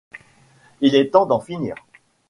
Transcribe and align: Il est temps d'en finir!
Il 0.81 0.95
est 0.95 1.11
temps 1.11 1.27
d'en 1.27 1.39
finir! 1.39 1.75